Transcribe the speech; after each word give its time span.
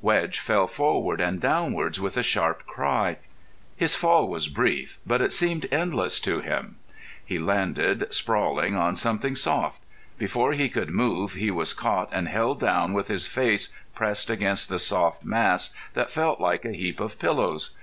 Wedge 0.00 0.38
fell 0.40 0.66
forward 0.66 1.20
and 1.20 1.38
downwards 1.38 2.00
with 2.00 2.16
a 2.16 2.22
sharp 2.22 2.64
cry. 2.64 3.18
His 3.76 3.94
fall 3.94 4.26
was 4.28 4.48
brief, 4.48 4.98
but 5.04 5.20
it 5.20 5.30
seemed 5.30 5.66
endless 5.70 6.18
to 6.20 6.40
him. 6.40 6.76
He 7.22 7.38
landed, 7.38 8.06
sprawling, 8.08 8.74
on 8.76 8.96
something 8.96 9.34
soft. 9.36 9.82
Before 10.16 10.54
he 10.54 10.70
could 10.70 10.88
move 10.88 11.34
he 11.34 11.50
was 11.50 11.74
caught 11.74 12.08
and 12.14 12.28
held 12.28 12.60
down 12.60 12.94
with 12.94 13.08
his 13.08 13.26
face 13.26 13.74
pressed 13.94 14.30
against 14.30 14.70
the 14.70 14.78
soft 14.78 15.22
mass 15.22 15.74
that 15.92 16.10
felt 16.10 16.40
like 16.40 16.64
a 16.64 16.72
heap 16.72 16.98
of 16.98 17.18
pillows. 17.18 17.74